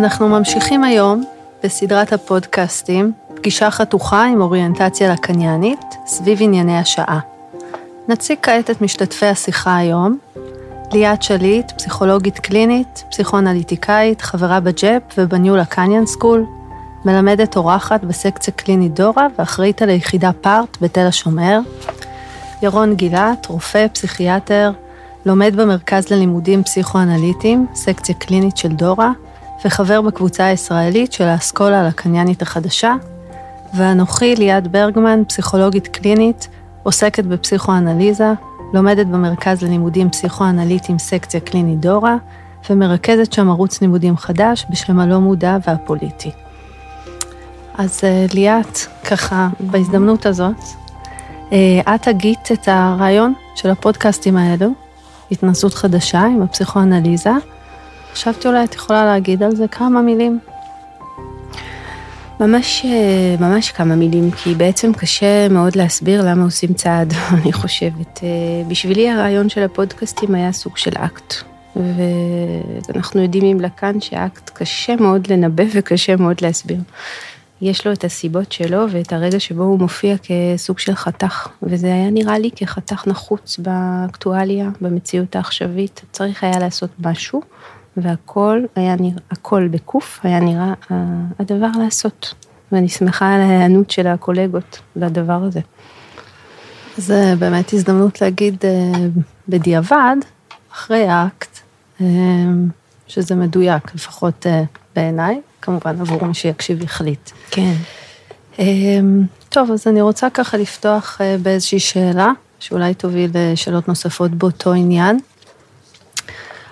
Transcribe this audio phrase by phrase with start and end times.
[0.00, 1.24] אנחנו ממשיכים היום
[1.64, 7.18] בסדרת הפודקאסטים, פגישה חתוכה עם אוריינטציה לקאניאנית, סביב ענייני השעה.
[8.08, 10.18] נציג כעת את משתתפי השיחה היום,
[10.92, 16.46] ליאת שליט, פסיכולוגית קלינית, פסיכואנליטיקאית, חברה ב GIEP וב New Lacanian School,
[17.04, 21.58] מלמדת אורחת בסקציה קלינית דורה ואחראית על היחידה פארט בתל השומר.
[22.62, 24.72] ירון גילת, רופא, פסיכיאטר,
[25.26, 29.12] לומד במרכז ללימודים פסיכואנליטיים, סקציה קלינית של דורה,
[29.64, 32.94] וחבר בקבוצה הישראלית של האסכולה הלקניאנית החדשה,
[33.74, 36.48] ואנוכי ליעד ברגמן, פסיכולוגית קלינית,
[36.82, 38.32] עוסקת בפסיכואנליזה,
[38.74, 42.16] לומדת במרכז ללימודים פסיכואנליטיים סקציה קלינית דורה,
[42.70, 46.30] ומרכזת שם ערוץ לימודים חדש בשם הלא מודע והפוליטי.
[47.78, 48.78] אז אה, ליאת,
[49.10, 50.56] ככה, בהזדמנות הזאת,
[51.52, 54.70] אה, את הגית את הרעיון של הפודקאסטים האלו,
[55.32, 57.32] התנסות חדשה עם הפסיכואנליזה.
[58.12, 60.38] חשבתי אולי את יכולה להגיד על זה כמה מילים.
[62.40, 68.20] ממש, אה, ממש כמה מילים, כי בעצם קשה מאוד להסביר למה עושים צעד, אני חושבת.
[68.68, 71.34] בשבילי הרעיון של הפודקאסטים היה סוג של אקט.
[71.76, 76.78] ואנחנו יודעים עם לקאן שאקט קשה מאוד לנבא וקשה מאוד להסביר.
[77.60, 82.10] יש לו את הסיבות שלו ואת הרגע שבו הוא מופיע כסוג של חתך, וזה היה
[82.10, 87.42] נראה לי כחתך נחוץ באקטואליה, במציאות העכשווית, צריך היה לעשות משהו,
[88.02, 90.74] והכל היה נראה, הכל בקוף היה נראה
[91.38, 92.34] הדבר לעשות,
[92.72, 95.60] ואני שמחה על ההיענות של הקולגות לדבר הזה.
[96.96, 98.92] זה באמת הזדמנות להגיד אה,
[99.48, 100.16] בדיעבד,
[100.72, 101.58] אחרי האקט,
[102.00, 102.06] אה,
[103.06, 104.62] שזה מדויק, לפחות אה,
[104.96, 107.30] בעיניי, כמובן עבור מי שיקשיב יחליט.
[107.50, 107.74] כן.
[109.48, 115.18] טוב, אז אני רוצה ככה לפתוח באיזושהי שאלה, שאולי תוביל לשאלות נוספות באותו עניין.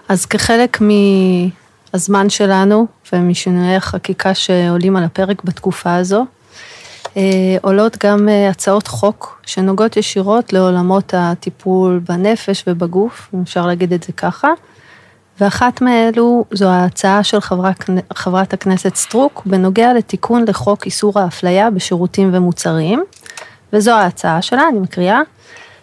[0.09, 6.27] אז כחלק מהזמן שלנו ומשינויי החקיקה שעולים על הפרק בתקופה הזו,
[7.17, 7.23] אה,
[7.63, 14.03] עולות גם אה, הצעות חוק שנוגעות ישירות לעולמות הטיפול בנפש ובגוף, אם אפשר להגיד את
[14.03, 14.49] זה ככה.
[15.41, 22.31] ואחת מאלו זו ההצעה של חברת, חברת הכנסת סטרוק בנוגע לתיקון לחוק איסור האפליה בשירותים
[22.33, 23.05] ומוצרים,
[23.73, 25.21] וזו ההצעה שלה, אני מקריאה.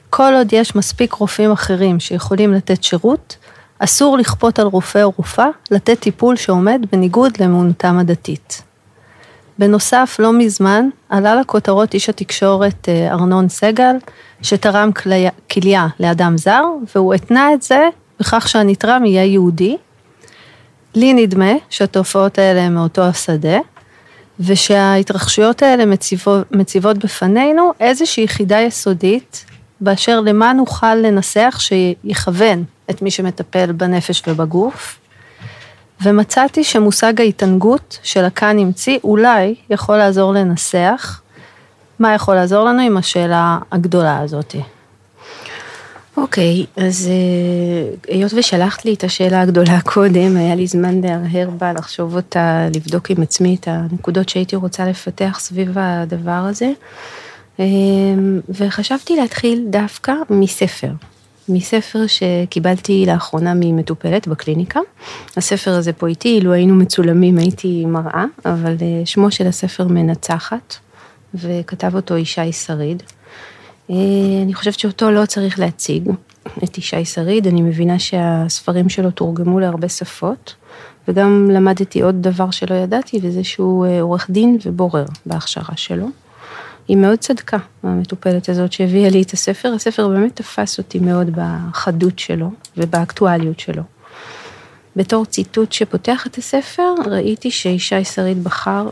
[0.09, 3.37] כל עוד יש מספיק רופאים אחרים שיכולים לתת שירות,
[3.79, 8.61] אסור לכפות על רופא או רופאה לתת טיפול שעומד בניגוד לאמונתם הדתית.
[9.59, 13.95] בנוסף, לא מזמן עלה לכותרות איש התקשורת אה, ארנון סגל,
[14.41, 14.89] שתרם
[15.49, 16.63] כליה לאדם זר,
[16.95, 17.87] והוא התנה את זה
[18.19, 19.77] בכך שהנתרם יהיה יהודי.
[20.95, 23.57] לי נדמה שהתופעות האלה הן מאותו השדה,
[24.39, 29.45] ושההתרחשויות האלה מציבות, מציבות בפנינו איזושהי יחידה יסודית,
[29.81, 34.99] באשר למה נוכל לנסח שיכוון את מי שמטפל בנפש ובגוף.
[36.03, 41.21] ומצאתי שמושג ההתענגות שלקאן המציא אולי יכול לעזור לנסח.
[41.99, 44.61] מה יכול לעזור לנו עם השאלה הגדולה הזאתי?
[46.17, 51.73] אוקיי, אז אה, היות ושלחת לי את השאלה הגדולה קודם, היה לי זמן להרהר בה,
[51.73, 56.71] לחשוב אותה, לבדוק עם עצמי את הנקודות שהייתי רוצה לפתח סביב הדבר הזה.
[57.59, 57.65] אה,
[58.49, 60.91] וחשבתי להתחיל דווקא מספר,
[61.49, 64.79] מספר שקיבלתי לאחרונה ממטופלת בקליניקה.
[65.37, 70.75] הספר הזה פה איתי, אילו היינו מצולמים הייתי מראה, אבל אה, שמו של הספר מנצחת,
[71.33, 73.03] וכתב אותו ישי שריד.
[73.89, 73.95] אה,
[74.43, 76.09] אני חושבת שאותו לא צריך להציג,
[76.63, 80.55] את ישי שריד, אני מבינה שהספרים שלו תורגמו להרבה שפות,
[81.07, 86.07] וגם למדתי עוד דבר שלא ידעתי, וזה שהוא אה, עורך דין ובורר בהכשרה שלו.
[86.87, 92.19] היא מאוד צדקה, המטופלת הזאת שהביאה לי את הספר, הספר באמת תפס אותי מאוד בחדות
[92.19, 93.83] שלו ובאקטואליות שלו.
[94.95, 98.89] בתור ציטוט שפותח את הספר, ראיתי שישי שריד בחר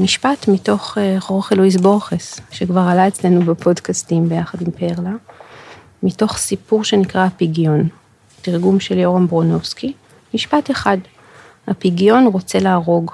[0.00, 5.12] משפט מתוך אה, חורכה לואיס בורכס, שכבר עלה אצלנו בפודקאסטים ביחד עם פרלה,
[6.02, 7.88] מתוך סיפור שנקרא הפיגיון,
[8.42, 9.92] תרגום של יורם ברונובסקי,
[10.34, 10.98] משפט אחד,
[11.66, 13.10] הפיגיון רוצה להרוג,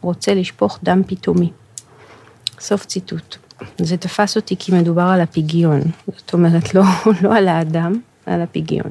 [0.00, 1.50] רוצה לשפוך דם פתאומי.
[2.62, 3.36] סוף ציטוט.
[3.78, 5.80] זה תפס אותי כי מדובר על הפיגיון,
[6.16, 6.82] זאת אומרת לא,
[7.22, 8.90] לא על האדם, על הפיגיון.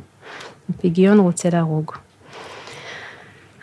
[0.69, 1.91] הפיגיון רוצה להרוג.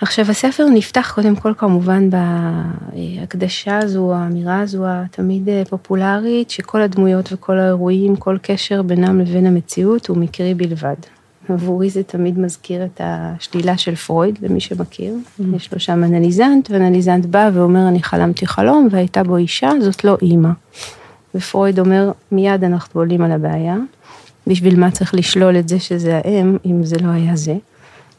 [0.00, 7.32] עכשיו הספר נפתח קודם כל כמובן בהקדשה הזו, האמירה הזו התמיד אה, פופולרית, שכל הדמויות
[7.32, 10.96] וכל האירועים, כל קשר בינם לבין המציאות הוא מקרי בלבד.
[11.50, 15.14] עבורי זה תמיד מזכיר את השלילה של פרויד, למי שמכיר.
[15.14, 15.56] Mm-hmm.
[15.56, 20.16] יש לו שם אנליזנט, ואנליזנט בא ואומר, אני חלמתי חלום, והייתה בו אישה, זאת לא
[20.22, 20.50] אימא.
[21.34, 23.76] ופרויד אומר, מיד אנחנו עולים על הבעיה,
[24.46, 27.56] בשביל מה צריך לשלול את זה שזה האם, אם זה לא היה זה.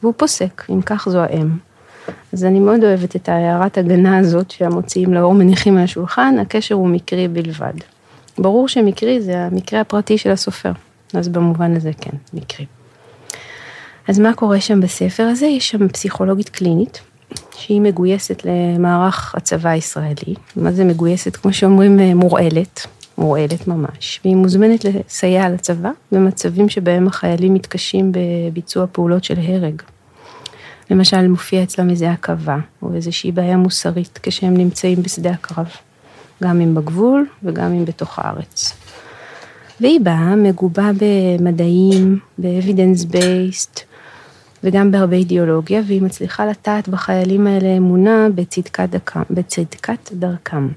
[0.03, 1.49] והוא פוסק, אם כך זו האם.
[2.33, 6.87] אז אני מאוד אוהבת את הערת הגנה הזאת שהמוציאים לאור מניחים על השולחן, הקשר הוא
[6.87, 7.73] מקרי בלבד.
[8.37, 10.71] ברור שמקרי זה המקרה הפרטי של הסופר,
[11.13, 12.65] אז במובן הזה כן, מקרי.
[14.09, 15.45] אז מה קורה שם בספר הזה?
[15.45, 17.01] יש שם פסיכולוגית קלינית,
[17.57, 20.35] שהיא מגויסת למערך הצבא הישראלי.
[20.55, 21.35] מה זה מגויסת?
[21.35, 28.85] כמו שאומרים, אה, מורעלת, מורעלת ממש, והיא מוזמנת לסייע לצבא במצבים שבהם החיילים מתקשים בביצוע
[28.91, 29.81] פעולות של הרג.
[30.91, 35.67] למשל, מופיע אצלם איזה עכבה, או איזושהי בעיה מוסרית כשהם נמצאים בשדה הקרב,
[36.43, 38.73] גם אם בגבול וגם אם בתוך הארץ.
[39.81, 43.88] והיא באה מגובה במדעים, ב-evidence based,
[44.63, 50.67] וגם בהרבה אידיאולוגיה, והיא מצליחה לטעת בחיילים האלה אמונה בצדקת, דרכם, בצדקת דרכם.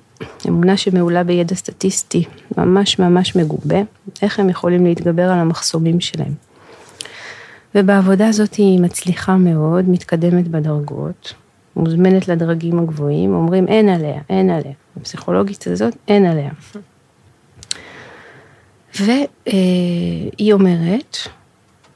[0.48, 2.24] אמונה שמעולה בידע סטטיסטי,
[2.58, 3.80] ממש ממש מגובה,
[4.22, 6.32] איך הם יכולים להתגבר על המחסומים שלהם.
[7.74, 11.34] ובעבודה הזאת היא מצליחה מאוד, מתקדמת בדרגות,
[11.76, 14.72] מוזמנת לדרגים הגבוהים, אומרים אין עליה, אין עליה.
[15.00, 16.50] הפסיכולוגית הזאת, אין עליה.
[19.00, 21.16] והיא אומרת,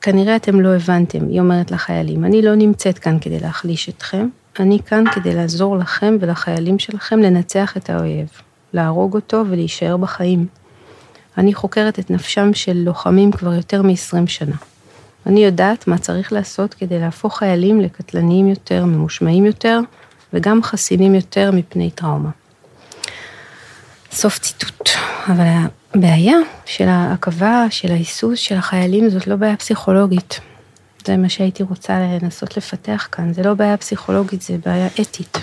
[0.01, 4.29] כנראה אתם לא הבנתם, היא אומרת לחיילים, אני לא נמצאת כאן כדי להחליש אתכם,
[4.61, 8.29] אני כאן כדי לעזור לכם ולחיילים שלכם לנצח את האויב,
[8.73, 10.47] להרוג אותו ולהישאר בחיים.
[11.39, 14.57] אני חוקרת את נפשם של לוחמים כבר יותר מ-20 שנה.
[15.27, 19.81] אני יודעת מה צריך לעשות כדי להפוך חיילים לקטלניים יותר, ממושמעים יותר,
[20.33, 22.31] וגם חסינים יותר מפני טראומה.
[24.13, 24.89] סוף ציטוט.
[25.29, 25.45] אבל
[25.97, 30.41] הבעיה של העכבה, של ההיסוס של החיילים, זאת לא בעיה פסיכולוגית.
[31.07, 35.39] זה מה שהייתי רוצה לנסות לפתח כאן, זה לא בעיה פסיכולוגית, זה בעיה אתית.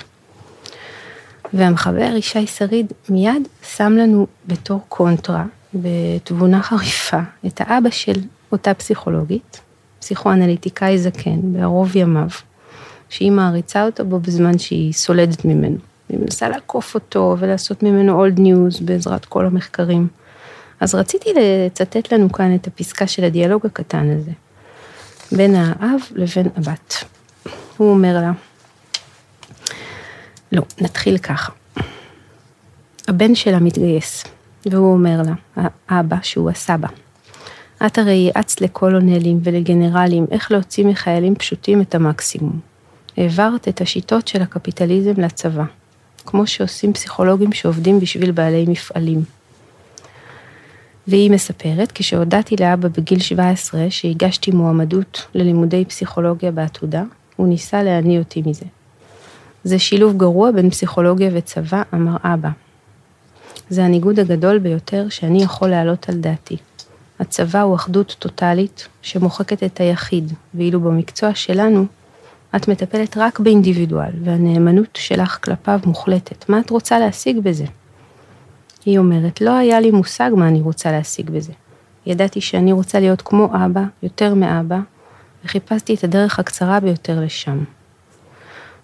[1.53, 8.21] והמחבר ישי שריד מיד שם לנו בתור קונטרה, בתבונה חריפה, את האבא של
[8.51, 9.61] אותה פסיכולוגית,
[9.99, 12.29] פסיכואנליטיקאי זקן, בערוב ימיו,
[13.09, 15.77] שהיא מעריצה אותו בו בזמן שהיא סולדת ממנו.
[16.09, 20.07] היא מנסה לעקוף אותו ולעשות ממנו old news בעזרת כל המחקרים.
[20.83, 24.31] אז רציתי לצטט לנו כאן את הפסקה של הדיאלוג הקטן הזה,
[25.31, 27.03] בין האב לבין הבת.
[27.77, 28.31] הוא אומר לה,
[30.51, 31.51] לא, נתחיל ככה.
[33.07, 34.23] הבן שלה מתגייס,
[34.65, 36.87] והוא אומר לה, האבא שהוא הסבא,
[37.85, 42.59] את הרי יעצת לקולונלים ולגנרלים איך להוציא מחיילים פשוטים את המקסימום.
[43.17, 45.65] העברת את השיטות של הקפיטליזם לצבא,
[46.25, 49.23] כמו שעושים פסיכולוגים שעובדים בשביל בעלי מפעלים.
[51.07, 57.03] והיא מספרת, כשהודעתי לאבא בגיל 17 שהגשתי מועמדות ללימודי פסיכולוגיה בעתודה,
[57.35, 58.65] הוא ניסה להניא אותי מזה.
[59.63, 62.49] זה שילוב גרוע בין פסיכולוגיה וצבא, אמר אבא.
[63.69, 66.57] זה הניגוד הגדול ביותר שאני יכול להעלות על דעתי.
[67.19, 71.85] הצבא הוא אחדות טוטאלית שמוחקת את היחיד, ואילו במקצוע שלנו,
[72.55, 76.49] את מטפלת רק באינדיבידואל, והנאמנות שלך כלפיו מוחלטת.
[76.49, 77.65] מה את רוצה להשיג בזה?
[78.85, 81.53] היא אומרת, לא היה לי מושג מה אני רוצה להשיג בזה.
[82.05, 84.79] ידעתי שאני רוצה להיות כמו אבא, יותר מאבא,
[85.45, 87.63] וחיפשתי את הדרך הקצרה ביותר לשם.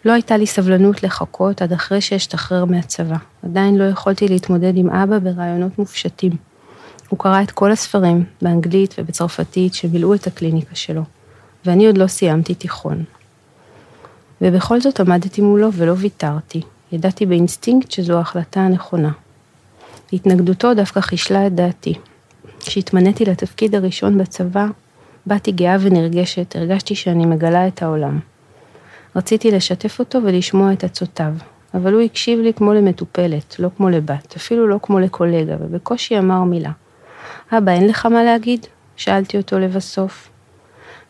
[0.06, 3.18] לא הייתה לי סבלנות לחכות עד אחרי שאשתחרר מהצבא.
[3.46, 6.32] עדיין לא יכולתי להתמודד עם אבא ברעיונות מופשטים.
[7.10, 11.02] הוא קרא את כל הספרים, באנגלית ובצרפתית, שמילאו את הקליניקה שלו,
[11.66, 13.04] ואני עוד לא סיימתי תיכון.
[14.42, 16.62] ובכל זאת עמדתי מולו ולא ויתרתי.
[16.92, 19.12] ידעתי באינסטינקט שזו ההחלטה הנכונה.
[20.14, 21.94] התנגדותו דווקא חישלה את דעתי.
[22.60, 24.66] כשהתמניתי לתפקיד הראשון בצבא,
[25.26, 28.20] באתי גאה ונרגשת, הרגשתי שאני מגלה את העולם.
[29.16, 31.34] רציתי לשתף אותו ולשמוע את עצותיו,
[31.74, 36.44] אבל הוא הקשיב לי כמו למטופלת, לא כמו לבת, אפילו לא כמו לקולגה, ובקושי אמר
[36.44, 36.72] מילה.
[37.52, 38.66] אבא, אין לך מה להגיד?
[38.96, 40.30] שאלתי אותו לבסוף.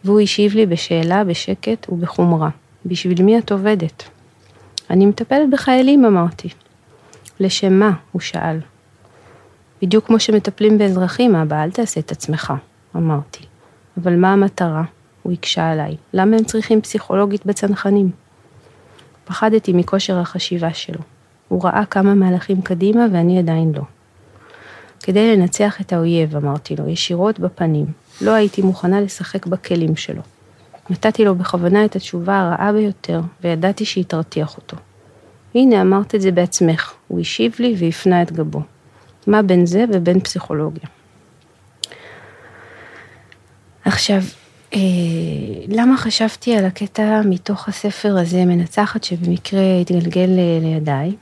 [0.04, 2.50] והוא השיב לי בשאלה, בשקט ובחומרה.
[2.86, 4.04] בשביל מי את עובדת?
[4.90, 6.50] אני מטפלת בחיילים, אמרתי.
[7.40, 7.92] לשם מה?
[8.12, 8.60] הוא שאל.
[9.82, 12.54] בדיוק כמו שמטפלים באזרחים, אבא, אל תעשה את עצמך,
[12.96, 13.46] אמרתי.
[14.04, 14.84] אבל מה המטרה?
[15.24, 15.96] הוא הקשה עליי.
[16.14, 18.12] למה הם צריכים פסיכולוגית בצנחנים?
[19.26, 21.00] פחדתי מכושר החשיבה שלו.
[21.48, 23.82] הוא ראה כמה מהלכים קדימה ואני עדיין לא.
[25.00, 27.86] כדי לנצח את האויב, אמרתי לו, ישירות בפנים.
[28.22, 30.22] לא הייתי מוכנה לשחק בכלים שלו.
[30.90, 34.78] נתתי לו בכוונה את התשובה הרעה ביותר, וידעתי שהיא תרתיח אותו.
[35.56, 36.94] הנה, אמרת את זה בעצמך.
[37.08, 38.62] הוא השיב לי והפנה את גבו.
[39.30, 40.84] מה בין זה ובין פסיכולוגיה?
[43.86, 44.22] עכשיו,
[44.74, 44.80] אה,
[45.68, 50.30] למה חשבתי על הקטע מתוך הספר הזה, מנצחת, שבמקרה התגלגל
[50.62, 51.16] לידיי?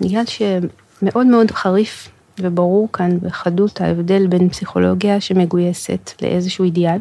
[0.00, 2.08] בגלל שמאוד מאוד חריף
[2.40, 6.98] וברור כאן בחדות ההבדל בין פסיכולוגיה שמגויסת לאיזשהו אידיאל,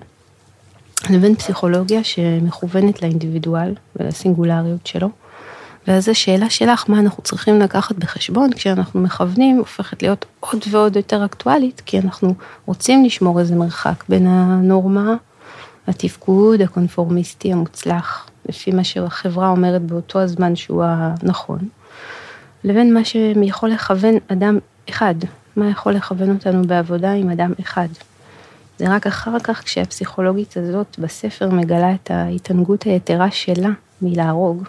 [1.10, 5.10] לבין פסיכולוגיה שמכוונת לאינדיבידואל ולסינגולריות שלו.
[5.88, 11.26] ואז השאלה שלך, מה אנחנו צריכים לקחת בחשבון כשאנחנו מכוונים, הופכת להיות עוד ועוד יותר
[11.26, 12.34] אקטואלית, כי אנחנו
[12.66, 15.16] רוצים לשמור איזה מרחק בין הנורמה,
[15.88, 21.60] התפקוד הקונפורמיסטי המוצלח, לפי מה שהחברה אומרת באותו הזמן שהוא הנכון,
[22.64, 25.16] לבין מה שיכול לכוון אדם אחד,
[25.56, 27.88] מה יכול לכוון אותנו בעבודה עם אדם אחד.
[28.80, 33.70] זה רק אחר כך כשהפסיכולוגית הזאת בספר מגלה את ההתענגות היתרה שלה
[34.02, 34.64] מלהרוג,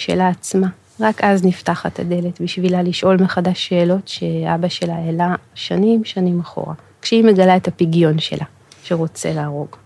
[0.00, 0.66] שלה עצמה.
[1.00, 7.24] רק אז נפתחת הדלת בשבילה לשאול מחדש שאלות שאבא שלה העלה שנים שנים אחורה, כשהיא
[7.24, 8.44] מגלה את הפגיון שלה,
[8.82, 9.76] שרוצה להרוג.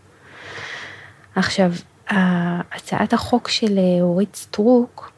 [1.36, 1.72] עכשיו,
[2.72, 5.12] הצעת החוק של אורית סטרוק,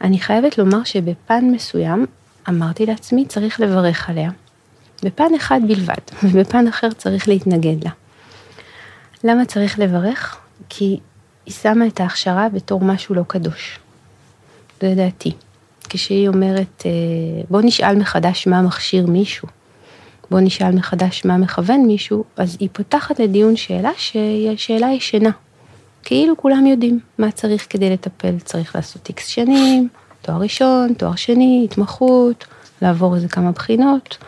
[0.00, 2.06] אני חייבת לומר שבפן מסוים
[2.48, 4.30] אמרתי לעצמי צריך לברך עליה.
[5.04, 7.90] בפן אחד בלבד, ובפן אחר צריך להתנגד לה.
[9.24, 10.38] למה צריך לברך?
[10.68, 11.00] כי
[11.46, 13.81] היא שמה את ההכשרה בתור משהו לא קדוש.
[14.82, 15.32] זו דעתי.
[15.88, 16.90] כשהיא אומרת, אה,
[17.50, 19.48] בוא נשאל מחדש מה מכשיר מישהו,
[20.30, 25.30] בוא נשאל מחדש מה מכוון מישהו, אז היא פותחת לדיון שאלה שהיא שאלה ישנה.
[26.02, 29.88] כאילו כולם יודעים מה צריך כדי לטפל, צריך לעשות איקס שנים,
[30.22, 32.44] תואר ראשון, תואר שני, התמחות,
[32.82, 34.18] לעבור איזה כמה בחינות,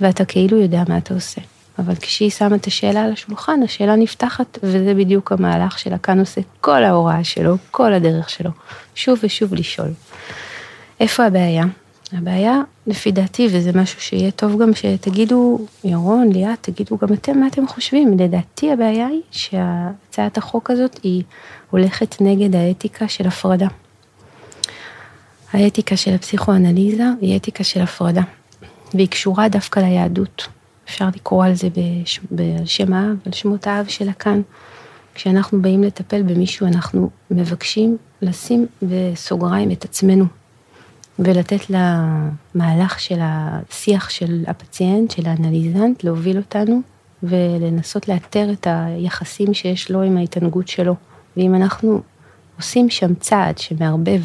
[0.00, 1.40] ואתה כאילו יודע מה אתה עושה.
[1.78, 6.40] אבל כשהיא שמה את השאלה על השולחן, השאלה נפתחת, וזה בדיוק המהלך שלה, כאן עושה
[6.60, 8.50] כל ההוראה שלו, כל הדרך שלו,
[8.94, 9.88] שוב ושוב לשאול.
[11.00, 11.64] איפה הבעיה?
[12.12, 17.46] הבעיה, לפי דעתי, וזה משהו שיהיה טוב גם שתגידו, ירון, ליאת, תגידו גם אתם מה
[17.46, 18.18] אתם חושבים.
[18.18, 21.22] לדעתי הבעיה היא שהצעת החוק הזאת היא
[21.70, 23.68] הולכת נגד האתיקה של הפרדה.
[25.52, 28.22] האתיקה של הפסיכואנליזה היא אתיקה של הפרדה,
[28.94, 30.48] והיא קשורה דווקא ליהדות.
[30.88, 32.20] אפשר לקרוא על זה בש...
[32.32, 34.40] בשם האב, על שמות האב שלה כאן.
[35.14, 40.24] כשאנחנו באים לטפל במישהו, אנחנו מבקשים לשים בסוגריים את עצמנו,
[41.18, 46.80] ולתת למהלך של השיח של הפציינט, של האנליזנט, להוביל אותנו
[47.22, 50.94] ולנסות לאתר את היחסים שיש לו עם ההתענגות שלו.
[51.36, 52.00] ואם אנחנו
[52.56, 54.22] עושים שם צעד שמערבב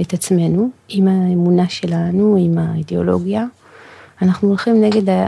[0.00, 3.44] את עצמנו עם האמונה שלנו, עם האידיאולוגיה,
[4.22, 5.26] אנחנו הולכים נגד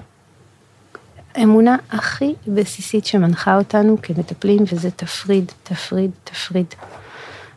[1.34, 6.74] האמונה הכי בסיסית שמנחה אותנו כמטפלים, וזה תפריד, תפריד, תפריד.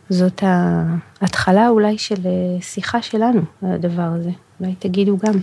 [0.08, 0.42] זאת
[1.20, 5.34] ההתחלה אולי של אה, שיחה שלנו על הדבר הזה, אולי תגידו גם.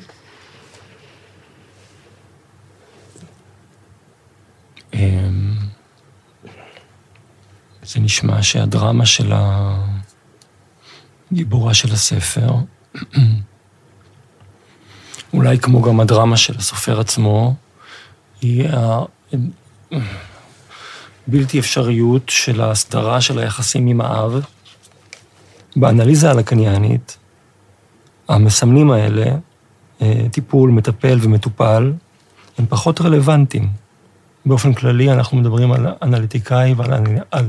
[4.93, 5.55] אמ,
[7.83, 9.31] זה נשמע שהדרמה של
[11.31, 12.53] הגיבורה של הספר,
[15.33, 17.55] אולי כמו גם הדרמה של הסופר עצמו,
[18.41, 18.69] היא
[21.27, 24.41] הבלתי אפשריות של ההסדרה של היחסים עם האב.
[25.75, 27.17] באנליזה הלקניאנית,
[28.27, 29.25] המסמנים האלה,
[30.01, 31.93] אה, טיפול, מטפל ומטופל,
[32.57, 33.69] הם פחות רלוונטיים.
[34.45, 36.93] באופן כללי אנחנו מדברים על אנליטיקאי ועל
[37.31, 37.45] על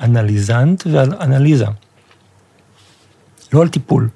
[0.00, 1.66] אנליזנט ועל אנליזה.
[3.52, 4.08] לא על טיפול.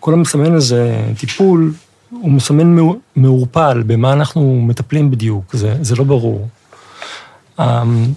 [0.00, 1.72] כל המסמן הזה, טיפול,
[2.10, 2.76] הוא מסמן
[3.16, 6.48] מעורפל במה אנחנו מטפלים בדיוק, זה, זה לא ברור.
[7.60, 8.12] אמ,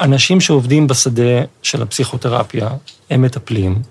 [0.00, 2.68] אנשים שעובדים בשדה של הפסיכותרפיה,
[3.10, 3.82] הם מטפלים,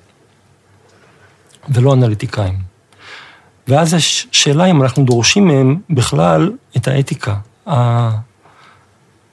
[1.70, 2.58] ולא אנליטיקאים.
[3.68, 7.36] ואז יש שאלה אם אנחנו דורשים מהם בכלל את האתיקה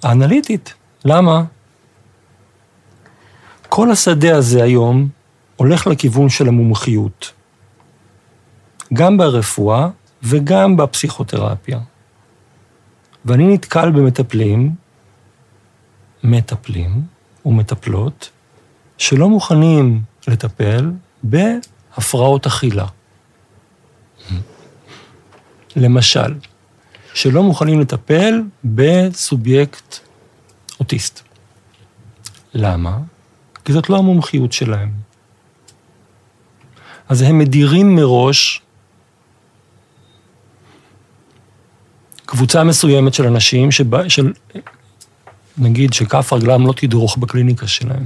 [0.03, 0.75] האנליטית.
[1.05, 1.43] למה?
[3.69, 5.09] כל השדה הזה היום
[5.57, 7.33] הולך לכיוון של המומחיות.
[8.93, 9.89] גם ברפואה
[10.23, 11.81] וגם בפסיכותרפיה.
[13.25, 14.75] ואני נתקל במטפלים,
[16.25, 17.03] מטפלים
[17.47, 18.31] ומטפלות,
[18.99, 20.91] שלא מוכנים לטפל
[21.23, 22.87] בהפרעות אכילה.
[25.77, 26.35] למשל,
[27.15, 29.99] שלא מוכנים לטפל בסובייקט
[30.81, 31.21] אוטיסט.
[32.55, 32.99] למה?
[33.65, 34.93] כי זאת לא המומחיות שלהם.
[37.09, 38.63] אז הם מדירים מראש
[42.33, 44.33] קבוצה מסוימת של אנשים, שבא, של,
[45.59, 48.05] נגיד שכף רגלם לא תדרוך בקליניקה שלהם.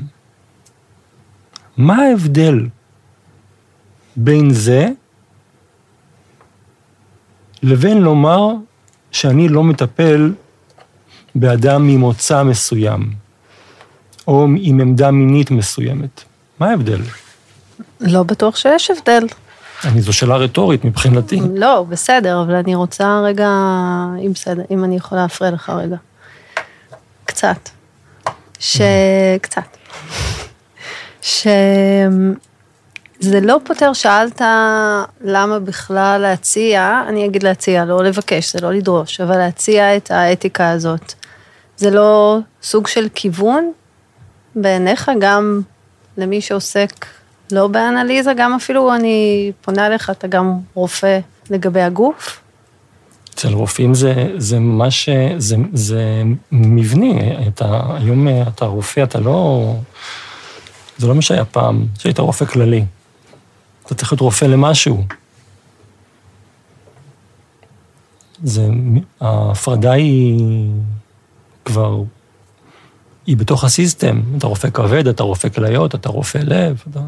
[1.76, 2.66] מה ההבדל
[4.16, 4.88] בין זה
[7.62, 8.48] לבין לומר
[9.12, 10.32] שאני לא מטפל
[11.34, 13.12] באדם ממוצא מסוים,
[14.28, 16.24] או עם עמדה מינית מסוימת?
[16.60, 17.00] מה ההבדל?
[18.00, 19.26] לא בטוח שיש הבדל.
[19.86, 21.40] אני, זו שאלה רטורית מבחינתי.
[21.54, 23.48] לא, בסדר, אבל אני רוצה רגע,
[24.26, 25.96] אם בסדר, אם אני יכולה להפריע לך רגע.
[27.24, 27.68] קצת.
[28.58, 29.76] שקצת.
[31.22, 31.50] שזה
[33.42, 34.40] לא פותר, שאלת
[35.20, 40.70] למה בכלל להציע, אני אגיד להציע, לא לבקש, זה לא לדרוש, אבל להציע את האתיקה
[40.70, 41.12] הזאת.
[41.76, 43.72] זה לא סוג של כיוון
[44.54, 45.60] בעיניך, גם
[46.16, 47.06] למי שעוסק
[47.52, 51.18] לא באנליזה, גם אפילו אני פונה אליך, אתה גם רופא
[51.50, 52.40] לגבי הגוף?
[53.34, 56.22] אצל רופאים זה, זה ממש, זה, זה
[56.52, 59.74] מבני, אתה, היום אתה רופא, אתה לא,
[60.98, 62.84] זה לא מה שהיה פעם, שהיית רופא כללי.
[63.86, 65.04] אתה צריך להיות רופא למשהו.
[68.42, 68.68] זה,
[69.20, 70.70] ההפרדה היא
[71.64, 72.02] כבר,
[73.26, 74.22] היא בתוך הסיסטם.
[74.38, 76.82] אתה רופא כבד, אתה רופא כליות, אתה רופא לב.
[76.90, 77.00] אתה...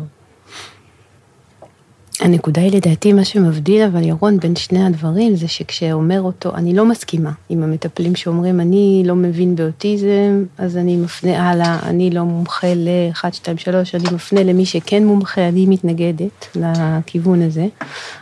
[2.21, 6.85] הנקודה היא לדעתי, מה שמבדיל אבל ירון בין שני הדברים, זה שכשאומר אותו, אני לא
[6.85, 12.75] מסכימה עם המטפלים שאומרים, אני לא מבין באוטיזם, אז אני מפנה הלאה, אני לא מומחה
[12.75, 17.67] ל-1, 2, 3, אני מפנה למי שכן מומחה, אני מתנגדת לכיוון הזה,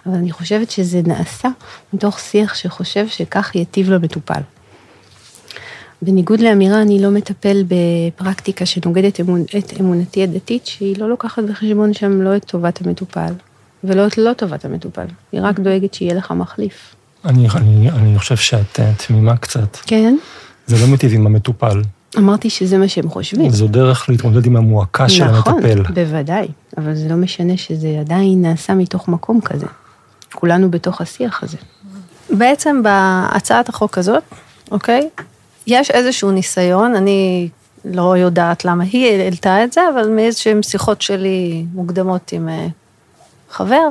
[0.06, 1.48] אבל אני חושבת שזה נעשה
[1.92, 4.40] מתוך שיח שחושב שכך ייטיב למטופל.
[6.02, 9.20] בניגוד לאמירה, אני לא מטפל בפרקטיקה שנוגדת.
[9.58, 13.32] את אמונתי הדתית, שהיא לא לוקחת בחשבון שם לא את טובת המטופל,
[13.86, 16.94] ולא את לא טובת המטופל, היא רק דואגת שיהיה לך מחליף.
[17.24, 19.76] אני, אני, אני חושב שאת אה, תמימה קצת.
[19.86, 20.16] כן?
[20.66, 21.82] זה לא מיטיב עם המטופל.
[22.18, 23.50] אמרתי שזה מה שהם חושבים.
[23.50, 25.80] זו דרך להתמודד עם המועקה של המטפל.
[25.80, 29.66] נכון, בוודאי, אבל זה לא משנה שזה עדיין נעשה מתוך מקום כזה.
[30.34, 31.56] כולנו בתוך השיח הזה.
[32.30, 34.22] בעצם בהצעת החוק הזאת,
[34.70, 35.08] אוקיי?
[35.66, 37.48] יש איזשהו ניסיון, אני
[37.84, 42.66] לא יודעת למה היא העלתה את זה, אבל מאיזשהן שיחות שלי מוקדמות עם אה,
[43.56, 43.88] חבר,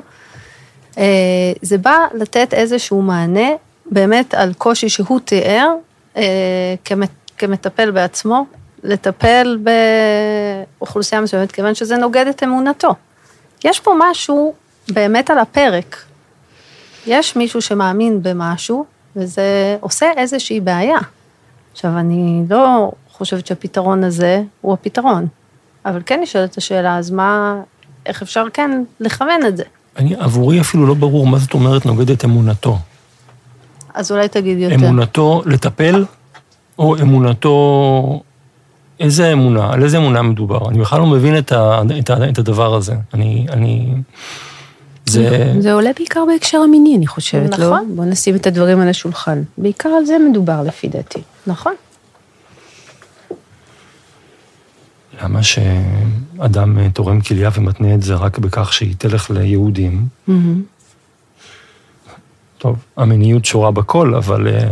[0.98, 1.04] אה,
[1.62, 3.50] זה בא לתת איזשהו מענה
[3.86, 5.70] באמת על קושי שהוא תיאר
[6.18, 6.76] אה,
[7.38, 8.46] כמטפל בעצמו,
[8.84, 9.58] לטפל
[10.80, 12.96] באוכלוסייה מסוימת, כיוון שזה נוגד את אמונתו.
[13.64, 14.54] יש פה משהו
[14.90, 16.04] באמת על הפרק.
[17.08, 20.98] יש מישהו שמאמין במשהו, וזה עושה איזושהי בעיה.
[21.72, 25.28] עכשיו, אני לא חושבת שהפתרון הזה הוא הפתרון,
[25.86, 27.62] אבל כן נשאלת השאלה, אז מה,
[28.06, 29.64] איך אפשר כן לכוון את זה?
[29.98, 32.78] אני, עבורי אפילו לא ברור מה זאת אומרת נוגדת אמונתו.
[33.94, 34.76] אז אולי תגיד יותר.
[34.76, 36.06] אמונתו לטפל,
[36.80, 38.22] או אמונתו...
[39.00, 40.70] איזה אמונה, על איזה אמונה מדובר?
[40.70, 42.94] אני בכלל לא מבין את, ה, את, ה, את הדבר הזה.
[43.14, 43.46] אני...
[43.50, 43.94] אני
[45.06, 45.54] זה...
[45.60, 47.66] זה עולה בעיקר בהקשר המיני, אני חושבת, נכון.
[47.66, 47.76] לא?
[47.76, 47.96] נכון.
[47.96, 49.44] בוא נשים את הדברים על השולחן.
[49.58, 51.22] בעיקר על זה מדובר, לפי דעתי.
[51.48, 51.74] נכון.
[55.24, 60.08] למה שאדם אה, תורם כליה ומתנה את זה רק בכך שהיא תלך ליהודים?
[60.30, 60.32] Mm-hmm.
[62.58, 64.48] טוב, המיניות שורה בכל, אבל...
[64.48, 64.72] אה,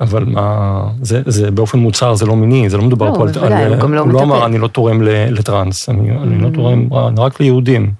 [0.00, 3.32] אבל מה, זה, זה באופן מוצהר זה לא מיני, זה לא מדובר לא, פה על...
[3.32, 4.18] בוודאי, הוא גם לא מטפל.
[4.18, 6.22] הוא לא אמר, אני לא תורם לטראנס, אני, mm-hmm.
[6.22, 7.92] אני לא תורם רק ליהודים.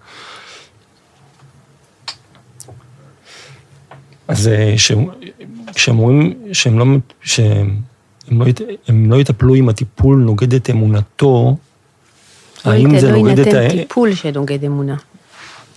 [4.28, 4.74] אז אה,
[5.74, 6.84] כשהם אומרים שהם לא,
[7.22, 7.76] שהם
[8.30, 8.44] לא,
[8.88, 11.56] הם לא יטפלו אם הטיפול נוגד את אמונתו,
[12.66, 13.52] לא האם זה לא נוגד את ה...
[13.52, 14.96] לא יינתן טיפול שנוגד אמונה.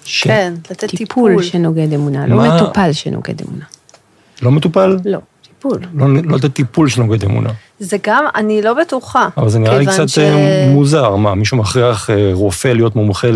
[0.05, 0.23] ש...
[0.23, 0.97] כן, לתת טיפול.
[0.97, 2.55] טיפול שנוגד אמונה, לא מה...
[2.55, 3.65] מטופל שנוגד אמונה.
[4.41, 4.97] לא מטופל?
[5.05, 5.19] לא.
[5.63, 5.79] טיפול.
[5.93, 7.49] לא, לא לתת טיפול שנוגד אמונה.
[7.79, 9.27] זה גם, אני לא בטוחה.
[9.37, 10.17] אבל זה נראה לי קצת ש...
[10.17, 13.27] אה, מוזר, מה, מישהו מכריח אה, רופא להיות מומחה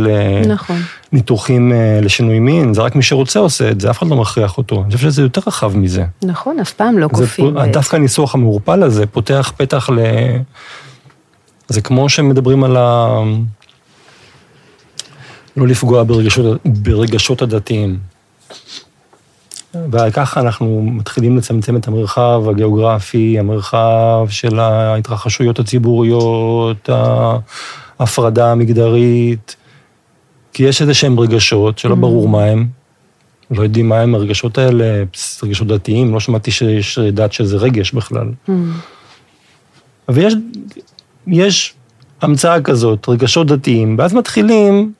[1.12, 1.80] לניתוחים נכון.
[1.80, 4.84] אה, לשינוי מין, זה רק מי שרוצה עושה את זה, אף אחד לא מכריח אותו.
[4.84, 6.06] אני חושב שזה יותר רחב מזה.
[6.24, 7.58] נכון, אף פעם לא כופים.
[7.72, 10.00] דווקא הניסוח המעורפל הזה פותח פתח ל...
[11.68, 13.08] זה כמו שמדברים על ה...
[15.58, 17.98] לא לפגוע ברגשות, ברגשות הדתיים.
[19.92, 26.90] וככה אנחנו מתחילים לצמצם את המרחב הגיאוגרפי, המרחב של ההתרחשויות הציבוריות,
[28.00, 29.56] ההפרדה המגדרית,
[30.54, 31.98] כי יש איזה שהם רגשות שלא mm.
[31.98, 32.68] ברור מה הם,
[33.52, 35.04] לא יודעים מה הם הרגשות האלה,
[35.44, 38.32] רגשות דתיים, לא שמעתי שיש דת שזה רגש בכלל.
[38.50, 38.52] Mm.
[40.10, 40.34] ויש
[41.28, 41.74] יש
[42.22, 44.94] המצאה כזאת, רגשות דתיים, ואז מתחילים,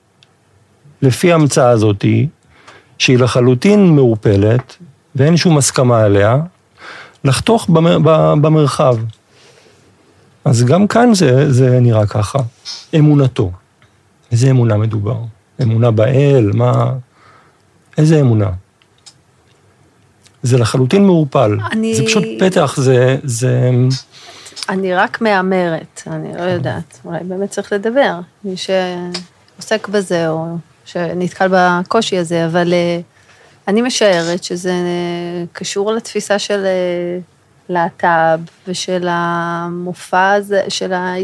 [1.02, 2.26] לפי ההמצאה הזאתי,
[2.98, 4.76] שהיא לחלוטין מעורפלת,
[5.14, 6.36] ואין שום הסכמה עליה,
[7.24, 7.98] לחתוך במר,
[8.40, 8.96] במרחב.
[10.44, 12.38] אז גם כאן זה, זה נראה ככה.
[12.98, 13.50] אמונתו.
[14.32, 15.16] איזה אמונה מדובר?
[15.62, 16.50] אמונה באל?
[16.54, 16.92] מה...
[17.98, 18.50] איזה אמונה?
[20.42, 21.58] זה לחלוטין מעורפל.
[21.72, 21.94] אני...
[21.94, 23.16] זה פשוט פתח, זה...
[23.24, 23.70] זה...
[24.68, 27.00] אני רק מהמרת, אני לא יודעת.
[27.04, 28.20] אולי באמת צריך לדבר.
[28.44, 30.56] מי שעוסק בזה, או
[30.88, 33.00] שנתקל בקושי הזה, אבל אה,
[33.68, 34.72] אני משערת שזה
[35.52, 37.18] קשור לתפיסה של אה,
[37.68, 41.14] הלהט"ב ושל המופע הזה, של ה...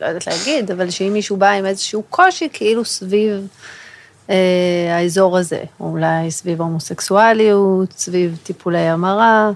[0.00, 3.46] לא יודעת להגיד, אבל שאם מישהו בא עם איזשהו קושי, כאילו סביב
[4.30, 9.50] אה, האזור הזה, אולי סביב הומוסקסואליות, סביב טיפולי המרה.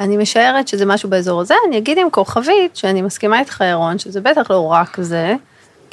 [0.00, 4.20] אני משערת שזה משהו באזור הזה, אני אגיד עם כוכבית, שאני מסכימה איתך, ירון, שזה
[4.20, 5.34] בטח לא רק זה,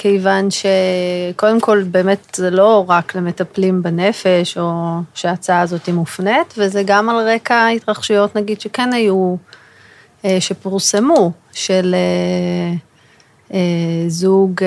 [0.01, 6.83] כיוון שקודם כל באמת זה לא רק למטפלים בנפש, או שההצעה הזאת היא מופנית, וזה
[6.85, 9.35] גם על רקע התרחשויות, נגיד, שכן היו,
[10.25, 11.95] אה, שפורסמו, של
[13.51, 13.59] אה,
[14.07, 14.61] זוג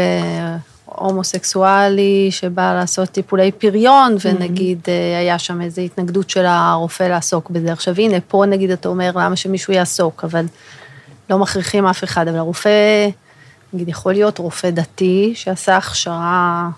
[0.85, 4.27] הומוסקסואלי שבא לעשות טיפולי פריון, mm-hmm.
[4.29, 4.81] ונגיד
[5.18, 7.73] היה שם איזו התנגדות של הרופא לעסוק בזה.
[7.73, 10.45] עכשיו הנה, פה נגיד אתה אומר, למה שמישהו יעסוק, אבל
[11.31, 13.09] לא מכריחים אף אחד, אבל הרופא,
[13.72, 16.70] נגיד יכול להיות רופא דתי שעשה הכשרה,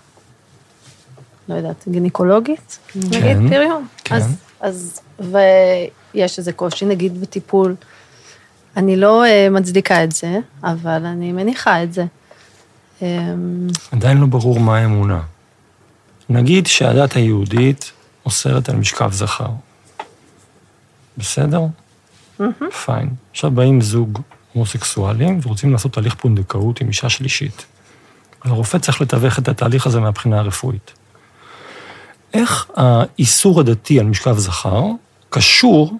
[1.49, 3.87] לא יודעת, גינקולוגית, כן, נגיד פריון.
[4.05, 4.15] כן.
[4.15, 7.75] אז, אז, ויש איזה קושי, נגיד בטיפול.
[8.77, 12.05] אני לא אה, מצדיקה את זה, אבל אני מניחה את זה.
[13.03, 15.21] אמ, עדיין לא ברור מה האמונה.
[16.29, 17.93] נגיד שהדת היהודית
[18.27, 19.51] אוסרת על משכב זכר.
[21.19, 21.61] בסדר?
[22.85, 23.09] פיין.
[23.31, 24.21] עכשיו באים זוג
[24.55, 27.65] הומוסקסואלים ורוצים לעשות תהליך פונדקאות עם אישה שלישית.
[28.45, 30.93] הרופא צריך לתווך את התהליך הזה מהבחינה הרפואית.
[32.35, 34.83] איך האיסור הדתי על משכב זכר
[35.31, 35.93] קשור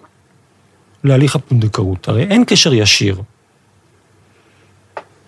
[1.03, 2.07] להליך הפונדקאות?
[2.07, 3.21] הרי אין קשר ישיר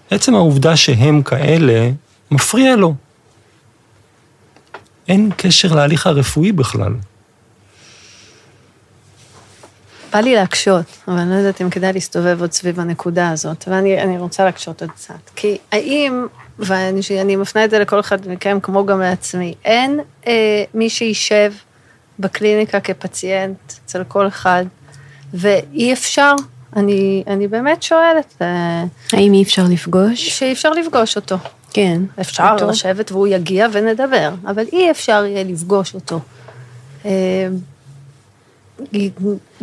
[0.09, 1.91] עצם העובדה שהם כאלה,
[2.31, 2.95] מפריע לו.
[5.07, 6.93] אין קשר להליך הרפואי בכלל.
[10.13, 14.17] בא לי להקשות, אבל אני לא יודעת אם כדאי להסתובב עוד סביב הנקודה הזאת, ואני
[14.17, 15.13] רוצה להקשות עוד קצת.
[15.35, 16.27] כי האם,
[16.59, 21.53] ואני מפנה את זה לכל אחד מכם, כמו גם לעצמי, אין אה, מי שישב
[22.19, 24.65] בקליניקה כפציינט אצל כל אחד,
[25.33, 26.33] ואי אפשר
[26.75, 28.35] אני, אני באמת שואלת.
[28.41, 30.29] אה, האם אי אפשר לפגוש?
[30.29, 31.37] שאי אפשר לפגוש אותו.
[31.73, 32.01] כן.
[32.21, 32.69] אפשר אותו.
[32.69, 36.19] לשבת והוא יגיע ונדבר, אבל אי אפשר יהיה לפגוש אותו.
[37.05, 37.47] אה,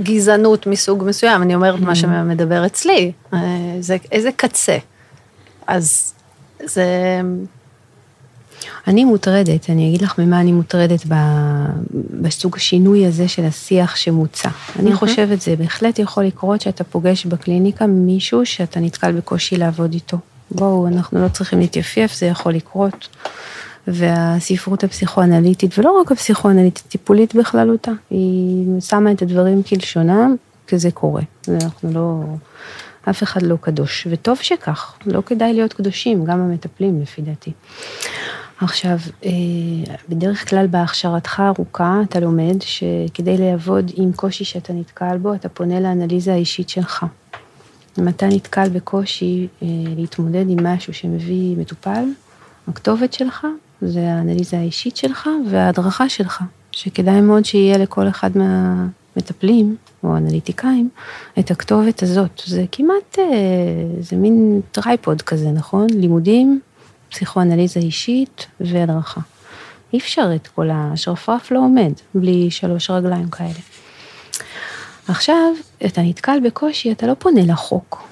[0.03, 1.95] גזענות מסוג מסוים, אני אומרת מה mm.
[1.95, 3.39] שמדבר אצלי, אה,
[3.81, 4.79] זה איזה קצה.
[5.67, 6.15] אז
[6.65, 6.85] זה
[8.87, 11.05] אני מוטרדת, אני אגיד לך ממה אני מוטרדת
[12.21, 14.49] בסוג השינוי הזה של השיח שמוצע.
[14.79, 20.17] אני חושבת, זה בהחלט יכול לקרות שאתה פוגש בקליניקה מישהו שאתה נתקל בקושי לעבוד איתו.
[20.51, 23.09] בואו, אנחנו לא צריכים להתייפייף, זה יכול לקרות.
[23.87, 31.23] והספרות הפסיכואנליטית, ולא רק הפסיכואנליטית, טיפולית בכללותה, היא שמה את הדברים כלשונם, כי זה קורה.
[31.49, 32.23] אנחנו לא,
[33.11, 37.53] אף אחד לא קדוש, וטוב שכך, לא כדאי להיות קדושים, גם המטפלים לפי דעתי.
[38.61, 39.31] עכשיו, אה,
[40.09, 45.81] בדרך כלל בהכשרתך הארוכה אתה לומד שכדי לעבוד עם קושי שאתה נתקל בו, אתה פונה
[45.81, 47.07] לאנליזה האישית שלך.
[47.99, 52.05] אם אתה נתקל בקושי אה, להתמודד עם משהו שמביא מטופל,
[52.69, 53.47] הכתובת שלך
[53.85, 56.43] זה האנליזה האישית שלך וההדרכה שלך,
[56.73, 60.89] שכדאי מאוד שיהיה לכל אחד מהמטפלים או אנליטיקאים
[61.39, 62.43] את הכתובת הזאת.
[62.47, 63.25] זה כמעט, אה,
[64.01, 65.87] זה מין tripod כזה, נכון?
[65.91, 66.61] לימודים,
[67.11, 69.21] פסיכואנליזה אישית והדרכה.
[69.93, 73.61] אי אפשר את כל השרפרף לא עומד בלי שלוש רגליים כאלה.
[75.09, 75.53] עכשיו,
[75.87, 78.09] אתה נתקל בקושי, אתה לא פונה לחוק.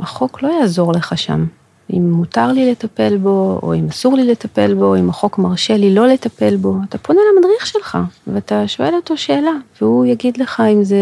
[0.00, 1.46] החוק לא יעזור לך שם.
[1.90, 5.94] אם מותר לי לטפל בו, או אם אסור לי לטפל בו, אם החוק מרשה לי
[5.94, 10.84] לא לטפל בו, אתה פונה למדריך שלך, ואתה שואל אותו שאלה, והוא יגיד לך אם
[10.84, 10.96] זה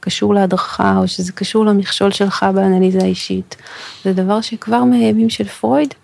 [0.00, 3.56] קשור להדרכה, או שזה קשור למכשול שלך באנליזה האישית.
[4.04, 5.94] זה דבר שכבר מהימים של פרויד,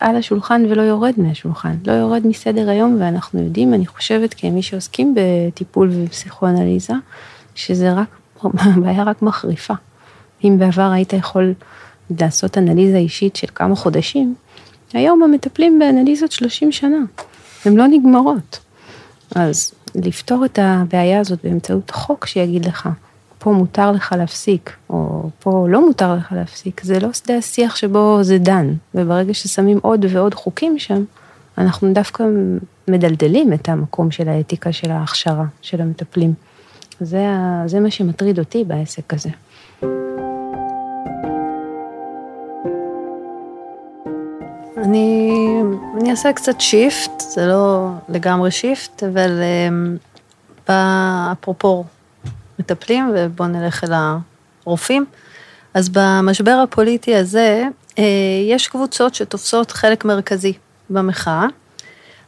[0.00, 5.14] על השולחן ולא יורד מהשולחן, לא יורד מסדר היום, ואנחנו יודעים, אני חושבת, כמי שעוסקים
[5.16, 6.94] בטיפול ובפסיכואנליזה,
[7.54, 8.08] שזה רק,
[8.44, 9.74] הבעיה רק מחריפה.
[10.44, 11.54] אם בעבר היית יכול
[12.20, 14.34] לעשות אנליזה אישית של כמה חודשים,
[14.92, 16.98] היום המטפלים באנליזות 30 שנה,
[17.64, 18.58] הן לא נגמרות.
[19.34, 22.88] אז לפתור את הבעיה הזאת באמצעות החוק שיגיד לך,
[23.38, 28.18] פה מותר לך להפסיק, או פה לא מותר לך להפסיק, זה לא שדה השיח שבו
[28.22, 31.04] זה דן, וברגע ששמים עוד ועוד חוקים שם,
[31.58, 32.24] אנחנו דווקא
[32.88, 36.34] מדלדלים את המקום של האתיקה של ההכשרה של המטפלים.
[37.00, 37.26] זה,
[37.66, 39.30] זה מה שמטריד אותי בעסק הזה.
[44.86, 45.30] אני,
[46.00, 49.30] אני אעשה קצת shift, זה לא לגמרי shift, אבל
[50.66, 50.70] um,
[51.32, 51.84] אפרופו
[52.58, 53.92] מטפלים, ובואו נלך אל
[54.64, 55.04] הרופאים.
[55.74, 57.64] אז במשבר הפוליטי הזה,
[57.98, 58.04] אה,
[58.48, 60.52] יש קבוצות שתופסות חלק מרכזי
[60.90, 61.46] במחאה.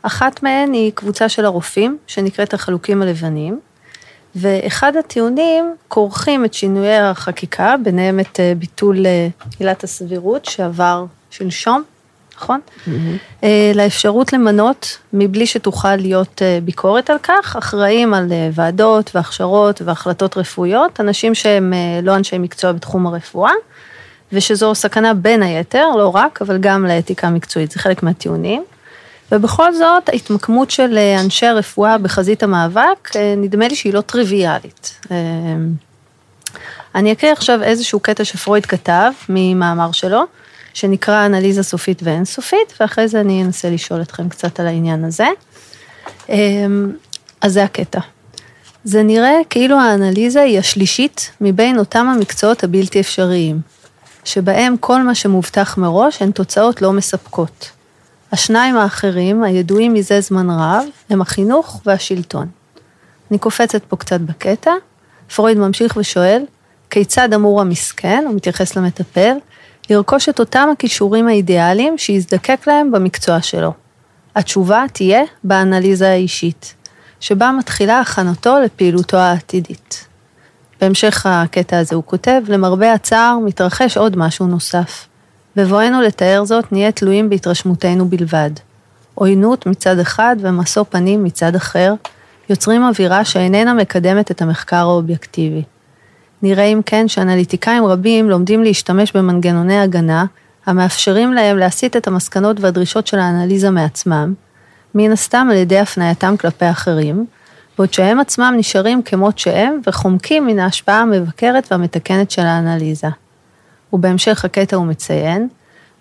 [0.03, 3.61] אחת מהן היא קבוצה של הרופאים, שנקראת החלוקים הלבנים,
[4.35, 11.83] ואחד הטיעונים כורכים את שינויי החקיקה, ביניהם את אה, ביטול אה, עילת הסבירות שעבר שלשום,
[12.43, 12.61] נכון?
[12.87, 13.43] Mm-hmm.
[13.75, 21.35] לאפשרות למנות, מבלי שתוכל להיות ביקורת על כך, אחראים על ועדות והכשרות והחלטות רפואיות, אנשים
[21.35, 21.73] שהם
[22.03, 23.53] לא אנשי מקצוע בתחום הרפואה,
[24.33, 28.65] ושזו סכנה בין היתר, לא רק, אבל גם לאתיקה המקצועית, זה חלק מהטיעונים.
[29.33, 35.01] ובכל זאת, ההתמקמות של אה, אנשי הרפואה בחזית המאבק, אה, נדמה לי שהיא לא טריוויאלית.
[35.11, 35.17] אה,
[36.95, 40.23] אני אקריא עכשיו איזשהו קטע שפרויד כתב ממאמר שלו,
[40.79, 45.27] שנקרא אנליזה סופית ואינסופית, ואחרי זה אני אנסה לשאול אתכם קצת על העניין הזה.
[47.41, 48.01] אז זה הקטע.
[48.85, 53.61] זה נראה כאילו האנליזה היא השלישית מבין אותם המקצועות הבלתי אפשריים,
[54.25, 57.71] שבהם כל מה שמובטח מראש הן תוצאות לא מספקות.
[58.33, 62.49] השניים האחרים, הידועים מזה זמן רב, הם החינוך והשלטון.
[63.31, 64.73] אני קופצת פה קצת בקטע,
[65.35, 66.43] פרויד ממשיך ושואל,
[66.91, 69.37] כיצד אמור המסכן, הוא מתייחס למטפל,
[69.91, 73.73] לרכוש את אותם הכישורים האידיאליים שיזדקק להם במקצוע שלו.
[74.37, 76.75] התשובה תהיה באנליזה האישית,
[77.21, 80.07] שבה מתחילה הכנתו לפעילותו העתידית.
[80.81, 85.07] בהמשך הקטע הזה הוא כותב, למרבה הצער מתרחש עוד משהו נוסף.
[85.57, 88.51] בבואנו לתאר זאת, נהיה תלויים בהתרשמותנו בלבד.
[89.15, 91.95] עוינות מצד אחד ומשוא פנים מצד אחר,
[92.51, 95.63] יוצרים אווירה שאיננה מקדמת את המחקר האובייקטיבי.
[96.43, 100.25] נראה אם כן שאנליטיקאים רבים לומדים להשתמש במנגנוני הגנה,
[100.67, 104.35] המאפשרים להם להסיט את המסקנות והדרישות של האנליזה מעצמם,
[104.95, 107.27] מן הסתם על ידי הפנייתם כלפי אחרים,
[107.79, 113.09] בעוד שהם עצמם נשארים כמות שהם וחומקים מן ההשפעה המבקרת והמתקנת של האנליזה.
[113.93, 115.49] ובהמשך הקטע הוא מציין,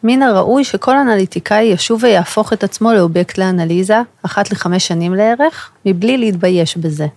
[0.03, 6.17] מן הראוי שכל אנליטיקאי ישוב ויהפוך את עצמו לאובייקט לאנליזה, אחת לחמש שנים לערך, מבלי
[6.17, 7.07] להתבייש בזה.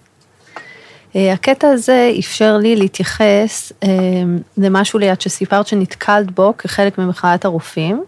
[1.17, 3.89] אה, הקטע הזה אפשר לי להתייחס אה,
[4.59, 8.05] למשהו ליד שסיפרת שנתקלת בו כחלק ממחאת הרופאים,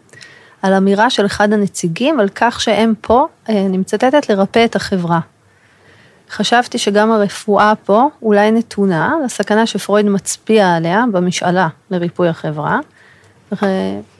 [0.62, 5.20] על אמירה של אחד הנציגים על כך שהם פה, אה, אני מצטטת, לרפא את החברה.
[6.30, 12.78] חשבתי שגם הרפואה פה אולי נתונה לסכנה שפרויד מצביע עליה במשאלה לריפוי החברה.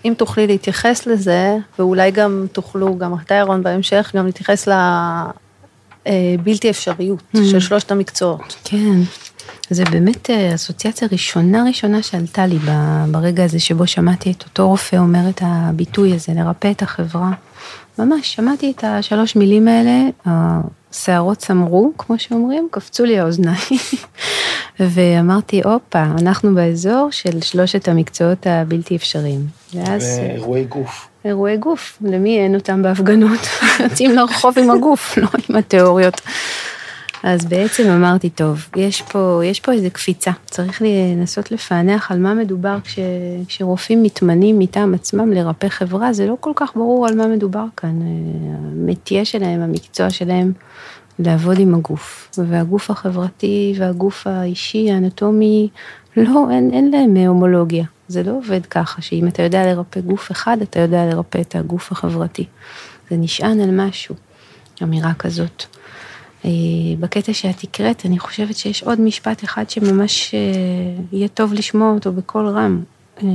[0.05, 4.69] אם תוכלי להתייחס לזה, ואולי גם תוכלו, גם אתה ירון בהמשך, גם להתייחס
[6.07, 7.39] לבלתי אפשריות mm.
[7.51, 8.57] של שלושת המקצועות.
[8.65, 9.01] כן,
[9.71, 12.59] זה באמת אה, אסוציאציה ראשונה ראשונה שעלתה לי
[13.11, 17.31] ברגע הזה שבו שמעתי את אותו רופא אומר את הביטוי הזה, לרפא את החברה.
[17.99, 23.59] ממש, שמעתי את השלוש מילים האלה, השערות צמרו, כמו שאומרים, קפצו לי האוזניים,
[24.91, 29.47] ואמרתי, הופה, אנחנו באזור של שלושת המקצועות הבלתי אפשריים.
[29.75, 30.19] ואז...
[30.23, 31.09] ואירועי גוף.
[31.25, 33.41] אירועי גוף, למי אין אותם בהפגנות?
[33.85, 36.21] יוצאים לרחוב עם הגוף, לא עם התיאוריות.
[37.23, 42.35] אז בעצם אמרתי, טוב, יש פה, יש פה איזה קפיצה, צריך לנסות לפענח על מה
[42.35, 42.99] מדובר כש,
[43.49, 48.01] כשרופאים מתמנים מטעם עצמם לרפא חברה, זה לא כל כך ברור על מה מדובר כאן.
[48.55, 50.53] המטייה שלהם, המקצוע שלהם,
[51.19, 55.69] לעבוד עם הגוף, והגוף החברתי והגוף האישי, האנטומי,
[56.17, 57.85] לא, אין, אין להם הומולוגיה.
[58.09, 61.93] זה לא עובד ככה, שאם אתה יודע לרפא גוף אחד, אתה יודע לרפא את הגוף
[61.93, 62.45] החברתי.
[63.11, 64.15] זה נשען על משהו,
[64.83, 65.65] אמירה כזאת.
[66.45, 66.51] אה,
[67.01, 70.41] בקטע שאת הקראת, אני חושבת שיש עוד משפט אחד שממש אה,
[71.13, 72.83] יהיה טוב לשמוע אותו בקול רם.
[73.23, 73.29] אה,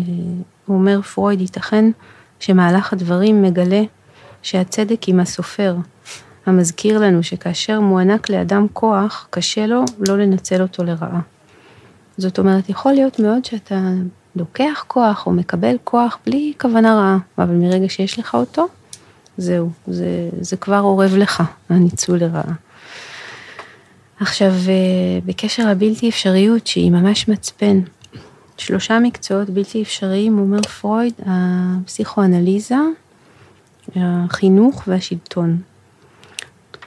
[0.66, 1.86] הוא אומר, פרויד, ייתכן
[2.40, 3.82] שמהלך הדברים מגלה
[4.42, 5.76] שהצדק עם הסופר,
[6.48, 11.20] המזכיר לנו שכאשר מוענק לאדם כוח, קשה לו לא לנצל אותו לרעה.
[12.18, 13.80] זאת אומרת, יכול להיות מאוד שאתה
[14.36, 18.68] לוקח כוח או מקבל כוח בלי כוונה רעה, אבל מרגע שיש לך אותו,
[19.38, 22.54] זהו, זה, זה כבר אורב לך, הניצול לרעה.
[24.20, 27.80] עכשיו, אה, בקשר לבלתי אפשריות, שהיא ממש מצפן,
[28.58, 32.76] שלושה מקצועות בלתי אפשריים, אומר פרויד, הפסיכואנליזה,
[33.96, 35.58] החינוך והשלטון.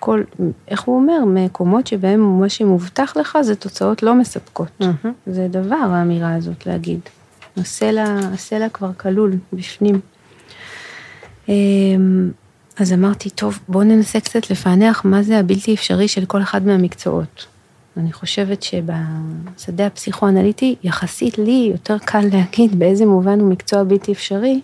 [0.00, 0.22] כל,
[0.68, 4.68] איך הוא אומר, מקומות שבהם מה שמובטח לך זה תוצאות לא מספקות.
[4.82, 5.08] Mm-hmm.
[5.26, 7.00] זה דבר האמירה הזאת להגיד.
[7.56, 10.00] הסלע, הסלע כבר כלול בפנים.
[11.48, 12.30] אמ,
[12.76, 17.46] אז אמרתי, טוב, בואו ננסה קצת לפענח מה זה הבלתי אפשרי של כל אחד מהמקצועות.
[17.96, 24.60] אני חושבת שבשדה הפסיכואנליטי, יחסית לי יותר קל להגיד באיזה מובן הוא מקצוע בלתי אפשרי,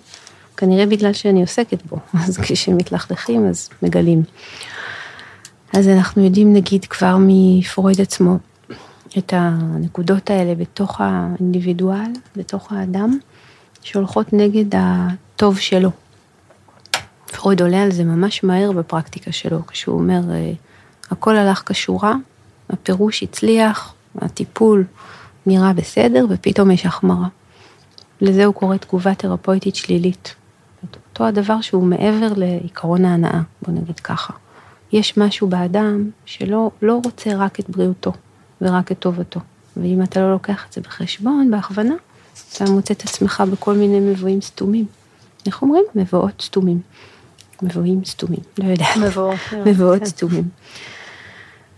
[0.56, 4.22] כנראה בגלל שאני עוסקת בו, אז כשמתלכלכים אז מגלים.
[5.72, 8.38] אז אנחנו יודעים נגיד כבר מפרויד עצמו
[9.18, 13.18] את הנקודות האלה בתוך האינדיבידואל, בתוך האדם,
[13.82, 15.90] שהולכות נגד הטוב שלו.
[17.32, 20.52] פרויד עולה על זה ממש מהר בפרקטיקה שלו, כשהוא אומר, אה,
[21.10, 22.14] הכל הלך כשורה,
[22.70, 24.84] הפירוש הצליח, הטיפול
[25.46, 27.28] נראה בסדר, ופתאום יש החמרה.
[28.20, 30.34] לזה הוא קורא תגובה תרפויטית שלילית.
[31.16, 34.32] אותו הדבר שהוא מעבר לעיקרון ההנאה, בוא נגיד ככה.
[34.92, 38.12] יש משהו באדם שלא לא רוצה רק את בריאותו
[38.60, 39.40] ורק את טובתו.
[39.76, 41.94] ואם אתה לא לוקח את זה בחשבון, בהכוונה,
[42.52, 44.86] אתה מוצא את עצמך בכל מיני מבואים סתומים.
[45.46, 45.84] איך אומרים?
[45.94, 46.80] מבואות סתומים.
[47.62, 48.96] מבואים סתומים, לא יודעת.
[48.96, 49.38] מבואות.
[49.66, 50.04] מבואות כן.
[50.04, 50.48] סתומים.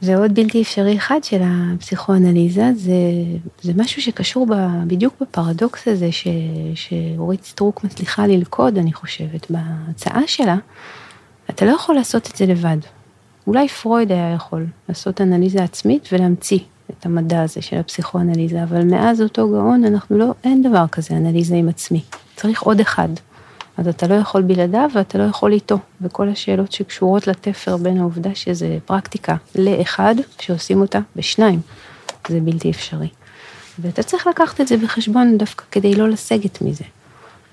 [0.03, 2.93] ועוד בלתי אפשרי אחד של הפסיכואנליזה, זה,
[3.63, 4.55] זה משהו שקשור ב,
[4.87, 6.27] בדיוק בפרדוקס הזה ש,
[6.75, 10.57] שאורית סטרוק מצליחה ללכוד, אני חושבת, בהצעה שלה.
[11.51, 12.77] אתה לא יכול לעשות את זה לבד.
[13.49, 16.59] אולי פרויד היה יכול לעשות אנליזה עצמית ולהמציא
[16.91, 21.55] את המדע הזה של הפסיכואנליזה, אבל מאז אותו גאון אנחנו לא, אין דבר כזה אנליזה
[21.55, 22.03] עם עצמי.
[22.37, 23.09] צריך עוד אחד.
[23.77, 25.79] אז אתה לא יכול בלעדיו ואתה לא יכול איתו.
[26.01, 31.61] וכל השאלות שקשורות לתפר בין העובדה שזה פרקטיקה לאחד, שעושים אותה בשניים,
[32.29, 33.09] זה בלתי אפשרי.
[33.79, 36.85] ואתה צריך לקחת את זה בחשבון דווקא כדי לא לסגת מזה.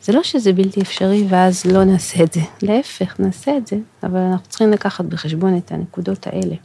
[0.06, 4.20] זה לא שזה בלתי אפשרי ואז לא נעשה את זה, להפך, נעשה את זה, אבל
[4.20, 6.56] אנחנו צריכים לקחת בחשבון את הנקודות האלה.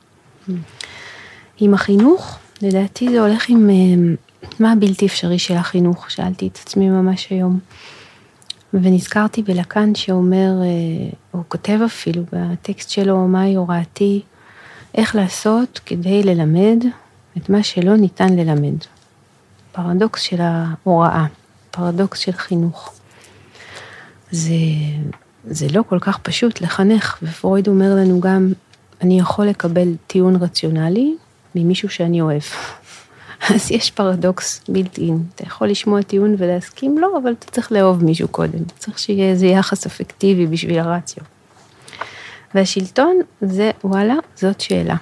[1.59, 4.15] עם החינוך, לדעתי זה הולך עם אה,
[4.61, 7.59] מה הבלתי אפשרי של החינוך, שאלתי את עצמי ממש היום.
[8.75, 14.23] ונזכרתי בלקן שאומר, אה, הוא כותב אפילו בטקסט שלו, מהי הוראתי,
[14.95, 16.85] איך לעשות כדי ללמד
[17.37, 18.77] את מה שלא ניתן ללמד.
[19.73, 21.27] פרדוקס של ההוראה,
[21.71, 23.00] פרדוקס של חינוך.
[24.31, 24.55] זה,
[25.47, 28.53] זה לא כל כך פשוט לחנך, ופרויד אומר לנו גם,
[29.01, 31.15] אני יכול לקבל טיעון רציונלי
[31.55, 32.43] ממישהו שאני אוהב.
[33.55, 35.23] אז יש פרדוקס בלתי אין.
[35.35, 38.65] אתה יכול לשמוע טיעון ולהסכים לו, אבל אתה צריך לאהוב מישהו קודם.
[38.79, 41.25] צריך שיהיה איזה יחס אפקטיבי בשביל הרציו.
[42.55, 44.97] והשלטון זה, וואלה, זאת שאלה.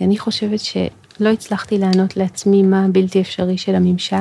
[0.00, 4.16] אני חושבת שלא הצלחתי לענות לעצמי מה הבלתי אפשרי של הממשל,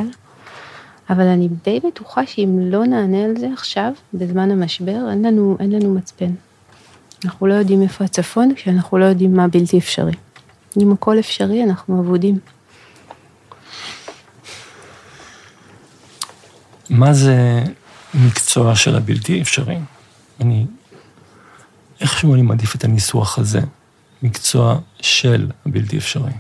[1.12, 5.72] אבל אני די בטוחה שאם לא נענה על זה עכשיו, בזמן המשבר, אין לנו, אין
[5.72, 6.32] לנו מצפן.
[7.26, 10.14] אנחנו לא יודעים איפה הצפון, כשאנחנו לא יודעים מה בלתי אפשרי.
[10.82, 12.40] אם הכל אפשרי, אנחנו אבודים.
[16.90, 17.64] מה זה
[18.14, 19.78] מקצוע של הבלתי אפשרי?
[20.40, 20.66] אני,
[22.02, 23.62] איכשהו אני מעדיף את הניסוח הזה,
[24.24, 26.32] מקצוע של הבלתי אפשרי.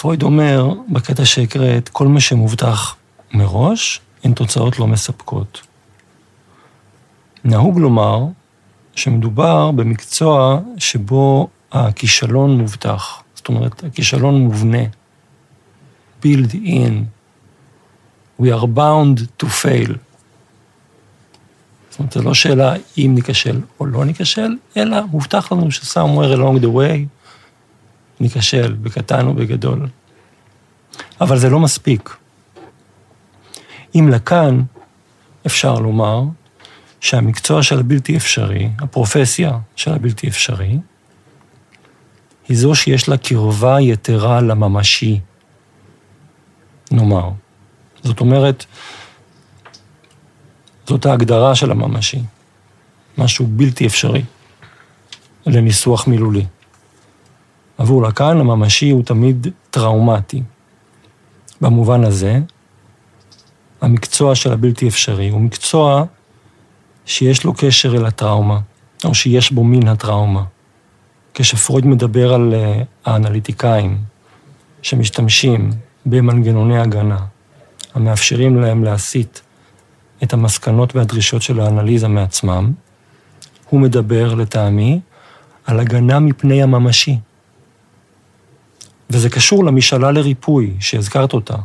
[0.00, 2.96] פרויד אומר, בקטע שהקראת, כל מה שמובטח
[3.32, 5.60] מראש, הן תוצאות לא מספקות.
[7.44, 8.24] נהוג לומר
[8.94, 13.22] שמדובר במקצוע שבו הכישלון מובטח.
[13.34, 14.82] זאת אומרת, הכישלון מובנה.
[16.22, 16.94] build in.
[18.42, 19.92] We are bound to fail.
[21.90, 26.62] זאת אומרת, זו לא שאלה אם ניכשל או לא ניכשל, אלא מובטח לנו ש-somewhere along
[26.62, 27.15] the way
[28.20, 29.88] ניכשל, בקטן או בגדול.
[31.20, 32.16] אבל זה לא מספיק.
[33.94, 34.62] אם לכאן
[35.46, 36.22] אפשר לומר
[37.00, 40.78] שהמקצוע של הבלתי אפשרי, הפרופסיה של הבלתי אפשרי,
[42.48, 45.20] היא זו שיש לה קרבה יתרה לממשי,
[46.90, 47.30] נאמר.
[48.02, 48.64] זאת אומרת,
[50.86, 52.20] זאת ההגדרה של הממשי,
[53.18, 54.22] משהו בלתי אפשרי
[55.46, 56.44] לניסוח מילולי.
[57.78, 60.42] עבור לקאן הממשי הוא תמיד טראומטי.
[61.60, 62.40] במובן הזה,
[63.80, 66.04] המקצוע של הבלתי אפשרי הוא מקצוע
[67.06, 68.60] שיש לו קשר אל הטראומה,
[69.04, 70.44] או שיש בו מין הטראומה.
[71.34, 73.98] כשפרויד מדבר על אה, האנליטיקאים
[74.82, 75.70] שמשתמשים
[76.06, 77.18] במנגנוני הגנה,
[77.94, 79.38] המאפשרים להם להסיט
[80.22, 82.72] את המסקנות והדרישות של האנליזה מעצמם,
[83.70, 85.00] הוא מדבר, לטעמי,
[85.66, 87.18] על הגנה מפני הממשי.
[89.10, 91.56] וזה קשור למשאלה לריפוי, שהזכרת אותה,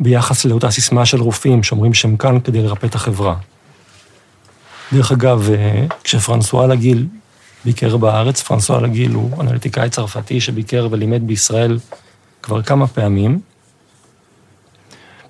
[0.00, 3.36] ביחס לאותה סיסמה של רופאים שאומרים שהם כאן כדי לרפא את החברה.
[4.92, 5.50] דרך אגב,
[6.04, 7.06] כשפרנסואה לגיל
[7.64, 11.78] ביקר בארץ, פרנסואה לגיל הוא אנליטיקאי צרפתי שביקר ולימד בישראל
[12.42, 13.40] כבר כמה פעמים,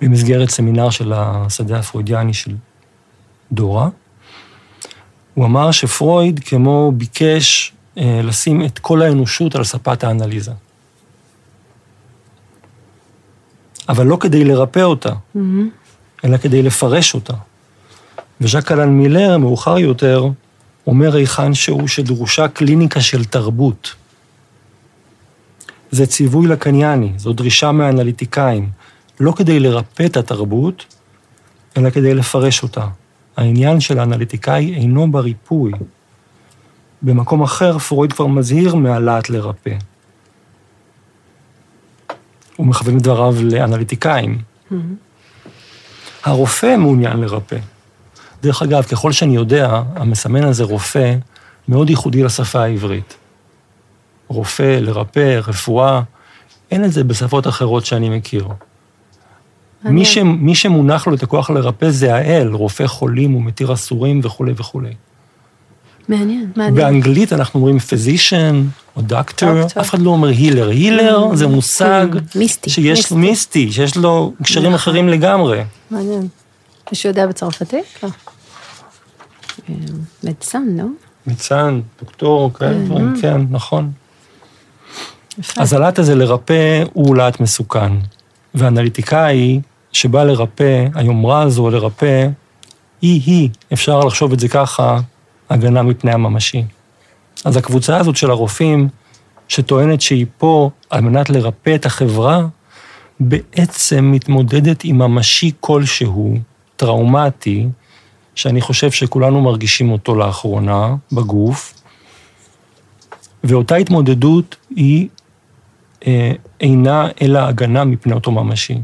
[0.01, 2.55] במסגרת סמינר של השדה הפרוידיאני של
[3.53, 3.89] דורה.
[5.35, 10.53] הוא אמר שפרויד כמו ביקש אה, לשים את כל האנושות על ספת האנליזה.
[13.89, 15.39] אבל לא כדי לרפא אותה, mm-hmm.
[16.25, 17.35] אלא כדי לפרש אותה.
[18.41, 20.29] וז'ק אלן מילר, מאוחר יותר,
[20.87, 23.95] אומר היכן שהוא שדרושה קליניקה של תרבות.
[25.91, 28.71] זה ציווי לקנייני, זו דרישה מהאנליטיקאים,
[29.21, 30.85] לא כדי לרפא את התרבות,
[31.77, 32.87] אלא כדי לפרש אותה.
[33.37, 35.73] העניין של האנליטיקאי אינו בריפוי,
[37.03, 39.77] במקום אחר, פרויד כבר מזהיר מהלהט לרפא.
[42.57, 44.39] הוא מכוון את דבריו לאנליטיקאים.
[46.25, 47.59] הרופא מעוניין לרפא.
[48.43, 51.17] דרך אגב, ככל שאני יודע, המסמן הזה רופא
[51.69, 53.17] מאוד ייחודי לשפה העברית.
[54.29, 56.03] רופא, לרפא, רפואה,
[56.71, 58.49] אין את זה בשפות אחרות שאני מכיר.
[59.85, 64.53] מי, ש, מי שמונח לו את הכוח לרפא זה האל, רופא חולים ומתיר אסורים וכולי
[64.57, 64.95] וכולי.
[66.09, 66.51] מעניין.
[66.57, 66.75] מעניין.
[66.75, 68.55] באנגלית אנחנו אומרים physician
[68.97, 69.63] או דוקטור.
[69.81, 70.69] אף אחד לא אומר הילר.
[70.69, 72.71] הילר זה מושג מיסטי.
[72.71, 74.75] שיש לו מיסטי, שיש לו קשרים נכון.
[74.75, 75.63] אחרים לגמרי.
[75.91, 76.29] מעניין.
[76.91, 77.85] מישהו יודע בצרפתית?
[78.03, 78.09] לא.
[80.25, 80.85] מדסן, לא?
[81.27, 83.93] מצאן, דוקטור, כאלה דברים, כן, נכון.
[85.57, 87.93] אז הלהט הזה לרפא הוא להט מסוכן.
[88.55, 89.61] ואנליטיקאי
[89.93, 92.29] שבא לרפא, היומרה הזו לרפא,
[93.03, 95.01] היא-היא, אפשר לחשוב את זה ככה,
[95.53, 96.65] הגנה מפני הממשי.
[97.45, 98.89] אז הקבוצה הזאת של הרופאים,
[99.49, 102.47] שטוענת שהיא פה על מנת לרפא את החברה,
[103.21, 106.35] בעצם מתמודדת עם ממשי כלשהו,
[106.77, 107.67] טראומטי,
[108.35, 111.75] שאני חושב שכולנו מרגישים אותו לאחרונה בגוף,
[113.45, 115.09] ואותה התמודדות היא
[116.07, 118.79] אה, אינה אלא הגנה מפני אותו ממשי.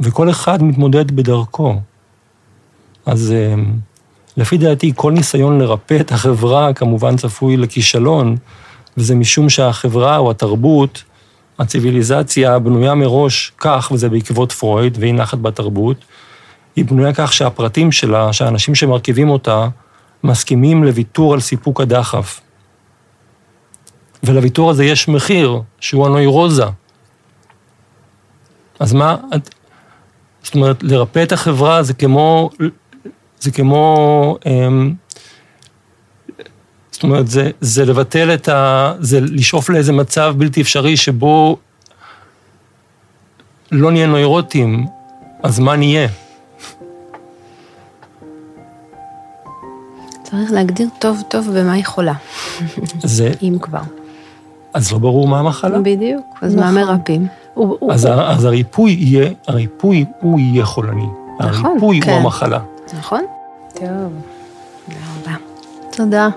[0.00, 1.80] וכל אחד מתמודד בדרכו.
[3.06, 3.54] אז אה,
[4.36, 8.36] לפי דעתי, כל ניסיון לרפא את החברה כמובן צפוי לכישלון,
[8.96, 11.04] וזה משום שהחברה או התרבות,
[11.58, 15.96] הציוויליזציה בנויה מראש כך, וזה בעקבות פרויד, והיא נחת בתרבות,
[16.76, 19.68] היא בנויה כך שהפרטים שלה, שהאנשים שמרכיבים אותה,
[20.24, 22.40] מסכימים לוויתור על סיפוק הדחף.
[24.22, 26.64] ולוויתור הזה יש מחיר, שהוא הנוירוזה.
[28.78, 29.54] אז מה, את-
[30.42, 32.50] זאת אומרת, לרפא את החברה זה כמו,
[33.40, 34.94] זה כמו, אמ,
[36.90, 38.92] זאת אומרת, זה, זה לבטל את ה...
[39.00, 41.56] זה לשאוף לאיזה מצב בלתי אפשרי שבו
[43.72, 44.86] לא נהיה נוירוטים,
[45.42, 46.08] אז מה נהיה?
[50.22, 52.12] צריך להגדיר טוב טוב במה היא חולה,
[52.98, 53.80] זה, אם כבר.
[54.74, 55.78] אז לא ברור מה המחלה.
[55.78, 56.26] בדיוק.
[56.42, 56.74] אז מה נכון.
[56.94, 57.26] מרפאים?
[57.54, 61.06] הוא- הוא- אז, ה- אז הריפוי יהיה, הריפוי הוא יהיה חולני.
[61.40, 62.10] נכון, הריפוי כן.
[62.10, 62.58] הוא המחלה.
[62.94, 63.24] נכון?
[63.74, 64.12] טוב.
[64.86, 65.36] תודה רבה.
[65.90, 66.28] תודה.